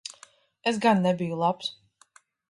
Es 0.71 0.79
gan 0.85 1.03
nebiju 1.07 1.37
labs. 1.43 1.69